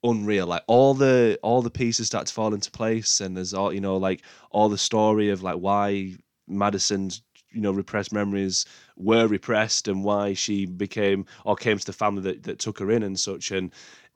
unreal. 0.03 0.47
Like 0.47 0.63
all 0.67 0.93
the 0.93 1.39
all 1.43 1.61
the 1.61 1.69
pieces 1.69 2.07
start 2.07 2.27
to 2.27 2.33
fall 2.33 2.53
into 2.53 2.71
place, 2.71 3.21
and 3.21 3.35
there's 3.35 3.53
all 3.53 3.73
you 3.73 3.81
know, 3.81 3.97
like 3.97 4.21
all 4.51 4.69
the 4.69 4.77
story 4.77 5.29
of 5.29 5.43
like 5.43 5.57
why 5.57 6.15
Madison's 6.47 7.21
you 7.53 7.61
know 7.61 7.71
repressed 7.71 8.11
memories 8.11 8.65
were 8.97 9.27
repressed 9.27 9.87
and 9.87 10.03
why 10.03 10.33
she 10.33 10.65
became 10.65 11.25
or 11.45 11.55
came 11.55 11.77
to 11.77 11.85
the 11.85 11.93
family 11.93 12.21
that, 12.21 12.43
that 12.43 12.59
took 12.59 12.79
her 12.79 12.91
in 12.91 13.03
and 13.03 13.19
such 13.19 13.51
and 13.51 13.71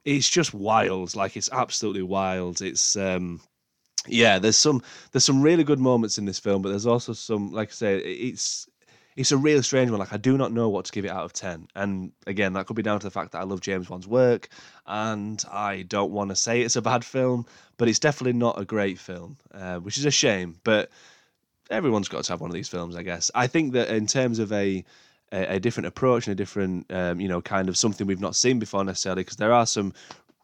it's 0.05 0.29
just 0.29 0.53
wild 0.53 1.15
like 1.15 1.37
it's 1.37 1.49
absolutely 1.51 2.01
wild 2.01 2.61
it's 2.61 2.95
um 2.95 3.39
yeah 4.07 4.39
there's 4.39 4.57
some 4.57 4.81
there's 5.11 5.25
some 5.25 5.41
really 5.41 5.63
good 5.63 5.79
moments 5.79 6.17
in 6.17 6.25
this 6.25 6.39
film 6.39 6.61
but 6.61 6.69
there's 6.69 6.85
also 6.87 7.13
some 7.13 7.51
like 7.51 7.69
i 7.69 7.71
say 7.71 7.97
it's 7.97 8.67
it's 9.17 9.31
a 9.31 9.37
real 9.37 9.61
strange 9.63 9.89
one. 9.89 9.99
Like 9.99 10.13
I 10.13 10.17
do 10.17 10.37
not 10.37 10.53
know 10.53 10.69
what 10.69 10.85
to 10.85 10.91
give 10.91 11.03
it 11.03 11.11
out 11.11 11.25
of 11.25 11.33
ten. 11.33 11.67
And 11.75 12.11
again, 12.27 12.53
that 12.53 12.67
could 12.67 12.75
be 12.75 12.83
down 12.83 12.99
to 12.99 13.07
the 13.07 13.11
fact 13.11 13.31
that 13.31 13.39
I 13.39 13.43
love 13.43 13.61
James 13.61 13.89
Wan's 13.89 14.07
work, 14.07 14.47
and 14.85 15.43
I 15.51 15.81
don't 15.81 16.11
want 16.11 16.29
to 16.29 16.35
say 16.35 16.61
it's 16.61 16.75
a 16.75 16.81
bad 16.81 17.03
film, 17.03 17.45
but 17.77 17.89
it's 17.89 17.99
definitely 17.99 18.39
not 18.39 18.61
a 18.61 18.65
great 18.65 18.99
film, 18.99 19.37
uh, 19.53 19.77
which 19.77 19.97
is 19.97 20.05
a 20.05 20.11
shame. 20.11 20.59
But 20.63 20.89
everyone's 21.69 22.07
got 22.07 22.23
to 22.23 22.31
have 22.31 22.41
one 22.41 22.51
of 22.51 22.53
these 22.53 22.69
films, 22.69 22.95
I 22.95 23.03
guess. 23.03 23.29
I 23.35 23.47
think 23.47 23.73
that 23.73 23.89
in 23.89 24.05
terms 24.07 24.39
of 24.39 24.53
a 24.53 24.85
a, 25.31 25.55
a 25.55 25.59
different 25.59 25.87
approach 25.87 26.27
and 26.27 26.31
a 26.31 26.35
different, 26.35 26.91
um, 26.91 27.19
you 27.19 27.27
know, 27.27 27.41
kind 27.41 27.67
of 27.69 27.75
something 27.75 28.07
we've 28.07 28.21
not 28.21 28.35
seen 28.35 28.59
before 28.59 28.83
necessarily, 28.85 29.23
because 29.23 29.37
there 29.37 29.51
are 29.51 29.65
some, 29.65 29.93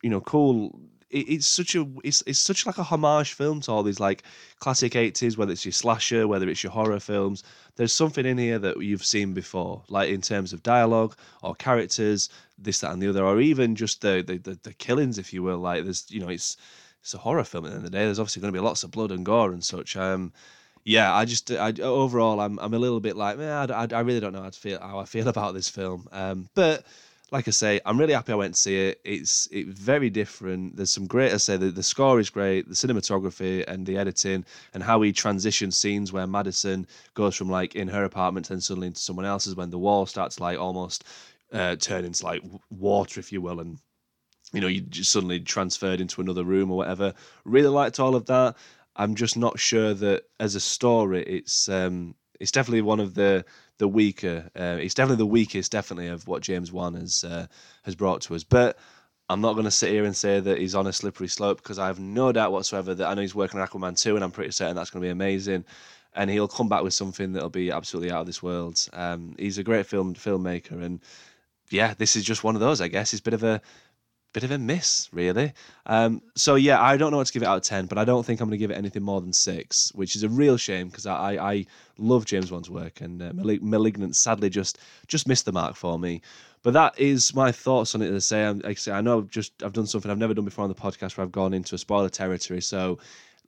you 0.01 0.09
know, 0.09 0.19
cool 0.19 0.77
it, 1.13 1.29
it's 1.29 1.47
such 1.47 1.75
a 1.75 1.85
it's, 2.03 2.23
it's 2.25 2.39
such 2.39 2.65
like 2.65 2.77
a 2.77 2.83
homage 2.83 3.33
film 3.33 3.61
to 3.61 3.71
all 3.71 3.83
these 3.83 3.99
like 3.99 4.23
classic 4.59 4.93
80s 4.93 5.37
whether 5.37 5.51
it's 5.51 5.65
your 5.65 5.71
slasher 5.71 6.27
whether 6.27 6.49
it's 6.49 6.63
your 6.63 6.71
horror 6.71 6.99
films. 6.99 7.43
There's 7.75 7.93
something 7.93 8.25
in 8.25 8.37
here 8.37 8.59
that 8.59 8.81
you've 8.81 9.05
seen 9.05 9.33
before 9.33 9.83
like 9.87 10.09
in 10.09 10.21
terms 10.21 10.53
of 10.53 10.63
dialogue 10.63 11.15
or 11.41 11.55
characters 11.55 12.29
this 12.57 12.79
that 12.79 12.91
and 12.91 13.01
the 13.01 13.09
other 13.09 13.23
or 13.23 13.39
even 13.39 13.75
just 13.75 14.01
the 14.01 14.23
the, 14.25 14.37
the, 14.37 14.59
the 14.63 14.73
killings 14.73 15.17
if 15.17 15.33
you 15.33 15.43
will. 15.43 15.59
Like 15.59 15.83
there's 15.83 16.05
you 16.09 16.19
know 16.19 16.29
it's 16.29 16.57
it's 17.01 17.13
a 17.13 17.19
horror 17.19 17.43
film 17.43 17.65
at 17.65 17.71
the 17.71 17.75
end 17.77 17.85
of 17.85 17.91
the 17.91 17.97
day. 17.97 18.05
There's 18.05 18.19
obviously 18.19 18.41
going 18.41 18.53
to 18.53 18.59
be 18.59 18.63
lots 18.63 18.83
of 18.83 18.91
blood 18.91 19.11
and 19.11 19.25
gore 19.25 19.51
and 19.51 19.63
such. 19.63 19.95
Um 19.95 20.33
yeah, 20.85 21.13
I 21.13 21.25
just 21.25 21.49
I, 21.51 21.73
overall 21.81 22.39
I'm 22.41 22.59
I'm 22.59 22.73
a 22.73 22.79
little 22.79 22.99
bit 22.99 23.15
like 23.15 23.37
man, 23.37 23.71
I, 23.71 23.87
I, 23.89 24.01
really 24.01 24.19
don't 24.19 24.33
know 24.33 24.43
how 24.43 24.49
to 24.49 24.59
feel 24.59 24.79
how 24.81 24.99
I 24.99 25.05
feel 25.05 25.27
about 25.35 25.53
this 25.53 25.69
film. 25.69 26.07
Um, 26.11 26.49
but 26.55 26.85
like 27.33 27.47
I 27.47 27.51
say, 27.51 27.81
I'm 27.83 27.99
really 27.99 28.13
happy 28.13 28.31
I 28.31 28.35
went 28.35 28.53
to 28.53 28.59
see 28.61 28.77
it. 28.77 29.01
It's 29.03 29.47
it's 29.51 29.67
very 29.67 30.11
different. 30.11 30.77
There's 30.77 30.91
some 30.91 31.07
great. 31.07 31.33
I 31.33 31.37
say 31.37 31.57
the, 31.57 31.71
the 31.71 31.81
score 31.81 32.19
is 32.19 32.29
great, 32.29 32.69
the 32.69 32.75
cinematography 32.75 33.65
and 33.67 33.87
the 33.87 33.97
editing, 33.97 34.45
and 34.75 34.83
how 34.83 35.01
he 35.01 35.11
transitions 35.11 35.75
scenes 35.75 36.13
where 36.13 36.27
Madison 36.27 36.85
goes 37.15 37.35
from 37.35 37.49
like 37.49 37.73
in 37.73 37.87
her 37.87 38.03
apartment 38.03 38.51
and 38.51 38.63
suddenly 38.63 38.85
into 38.87 39.01
someone 39.01 39.25
else's 39.25 39.55
when 39.55 39.71
the 39.71 39.79
wall 39.79 40.05
starts 40.05 40.39
like 40.39 40.59
almost 40.59 41.05
uh, 41.51 41.75
turn 41.75 42.05
into 42.05 42.23
like 42.23 42.43
water, 42.69 43.19
if 43.19 43.31
you 43.31 43.41
will, 43.41 43.59
and 43.59 43.79
you 44.53 44.61
know 44.61 44.67
you 44.67 44.81
just 44.81 45.11
suddenly 45.11 45.39
transferred 45.39 46.01
into 46.01 46.21
another 46.21 46.43
room 46.43 46.69
or 46.69 46.77
whatever. 46.77 47.15
Really 47.45 47.67
liked 47.67 47.99
all 47.99 48.15
of 48.15 48.27
that. 48.27 48.55
I'm 48.95 49.15
just 49.15 49.37
not 49.37 49.59
sure 49.59 49.95
that 49.95 50.25
as 50.39 50.53
a 50.53 50.59
story, 50.59 51.23
it's 51.23 51.67
um, 51.67 52.13
it's 52.39 52.51
definitely 52.51 52.83
one 52.83 52.99
of 52.99 53.15
the 53.15 53.43
the 53.83 53.87
weaker. 53.89 54.49
Uh, 54.57 54.77
it's 54.79 54.93
definitely 54.93 55.17
the 55.17 55.25
weakest, 55.25 55.69
definitely 55.69 56.07
of 56.07 56.25
what 56.25 56.41
James 56.41 56.71
Wan 56.71 56.93
has 56.93 57.25
uh, 57.25 57.47
has 57.83 57.95
brought 57.95 58.21
to 58.21 58.33
us. 58.33 58.45
But 58.45 58.77
I'm 59.27 59.41
not 59.41 59.53
going 59.53 59.65
to 59.65 59.71
sit 59.71 59.89
here 59.89 60.05
and 60.05 60.15
say 60.15 60.39
that 60.39 60.57
he's 60.57 60.73
on 60.73 60.87
a 60.87 60.93
slippery 60.93 61.27
slope 61.27 61.57
because 61.57 61.79
I 61.79 61.87
have 61.87 61.99
no 61.99 62.31
doubt 62.31 62.53
whatsoever 62.53 62.95
that 62.95 63.05
I 63.05 63.13
know 63.13 63.21
he's 63.21 63.35
working 63.35 63.59
on 63.59 63.67
Aquaman 63.67 64.01
2 64.01 64.15
and 64.15 64.23
I'm 64.23 64.31
pretty 64.31 64.51
certain 64.51 64.77
that's 64.77 64.89
going 64.89 65.01
to 65.01 65.05
be 65.05 65.11
amazing. 65.11 65.65
And 66.15 66.29
he'll 66.29 66.47
come 66.47 66.69
back 66.69 66.81
with 66.81 66.93
something 66.93 67.33
that'll 67.33 67.49
be 67.49 67.71
absolutely 67.71 68.09
out 68.09 68.21
of 68.21 68.27
this 68.27 68.41
world. 68.41 68.87
Um, 68.93 69.35
he's 69.37 69.57
a 69.57 69.63
great 69.63 69.85
film 69.85 70.13
filmmaker, 70.13 70.81
and 70.81 71.01
yeah, 71.69 71.93
this 71.97 72.15
is 72.15 72.23
just 72.23 72.45
one 72.45 72.55
of 72.55 72.61
those. 72.61 72.79
I 72.79 72.87
guess 72.87 73.11
he's 73.11 73.19
a 73.19 73.23
bit 73.23 73.33
of 73.33 73.43
a 73.43 73.61
bit 74.33 74.43
of 74.43 74.51
a 74.51 74.57
miss, 74.57 75.09
really. 75.13 75.53
Um, 75.85 76.21
so 76.35 76.55
yeah, 76.55 76.81
I 76.81 76.97
don't 76.97 77.11
know 77.11 77.17
what 77.17 77.27
to 77.27 77.33
give 77.33 77.43
it 77.43 77.47
out 77.47 77.57
of 77.57 77.63
ten, 77.63 77.85
but 77.85 77.97
I 77.97 78.05
don't 78.05 78.25
think 78.25 78.41
I'm 78.41 78.49
going 78.49 78.57
to 78.57 78.63
give 78.63 78.71
it 78.71 78.77
anything 78.77 79.03
more 79.03 79.21
than 79.21 79.31
six, 79.31 79.91
which 79.93 80.15
is 80.15 80.23
a 80.23 80.29
real 80.29 80.57
shame 80.57 80.87
because 80.87 81.05
I, 81.05 81.35
I, 81.35 81.51
I 81.51 81.65
love 81.97 82.25
James 82.25 82.51
Wan's 82.51 82.69
work, 82.69 83.01
and 83.01 83.21
uh, 83.21 83.31
*Malignant* 83.33 84.15
sadly 84.15 84.49
just 84.49 84.79
just 85.07 85.27
missed 85.27 85.45
the 85.45 85.51
mark 85.51 85.75
for 85.75 85.97
me. 85.99 86.21
But 86.63 86.73
that 86.73 86.97
is 86.97 87.35
my 87.35 87.51
thoughts 87.51 87.93
on 87.93 88.01
it. 88.01 88.11
As 88.11 88.31
I 88.31 88.53
say, 88.53 88.69
I, 88.69 88.73
say, 88.73 88.91
I 88.91 89.01
know 89.01 89.19
I've 89.19 89.29
just 89.29 89.61
I've 89.61 89.73
done 89.73 89.85
something 89.85 90.09
I've 90.09 90.17
never 90.17 90.33
done 90.33 90.45
before 90.45 90.63
on 90.63 90.69
the 90.69 90.75
podcast 90.75 91.17
where 91.17 91.25
I've 91.25 91.31
gone 91.31 91.53
into 91.53 91.75
a 91.75 91.77
spoiler 91.77 92.09
territory. 92.09 92.61
So 92.61 92.99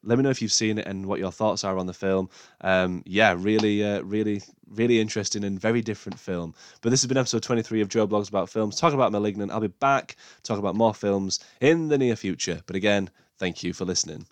let 0.06 0.18
me 0.18 0.24
know 0.24 0.30
if 0.30 0.42
you've 0.42 0.52
seen 0.52 0.78
it 0.78 0.88
and 0.88 1.06
what 1.06 1.20
your 1.20 1.32
thoughts 1.32 1.64
are 1.64 1.78
on 1.78 1.88
the 1.88 1.94
film. 1.94 2.30
Um, 2.62 3.04
yeah, 3.06 3.36
really, 3.38 3.84
uh, 3.84 4.02
really, 4.04 4.42
really 4.70 5.00
interesting 5.00 5.44
and 5.44 5.60
very 5.60 5.82
different 5.82 6.20
film. 6.20 6.54
But 6.82 6.92
this 6.92 7.02
has 7.02 7.08
been 7.08 7.18
episode 7.18 7.44
23 7.44 7.82
of 7.82 7.90
Joe 7.90 8.08
Blogs 8.08 8.30
About 8.30 8.50
Films, 8.50 8.80
talking 8.80 8.98
about 8.98 9.12
Malignant. 9.12 9.52
I'll 9.52 9.60
be 9.60 9.68
back 9.68 10.16
talking 10.44 10.60
about 10.60 10.76
more 10.76 10.94
films 10.94 11.40
in 11.60 11.90
the 11.90 11.98
near 11.98 12.16
future. 12.16 12.62
But 12.66 12.76
again, 12.76 13.10
thank 13.38 13.64
you 13.64 13.74
for 13.74 13.86
listening. 13.86 14.26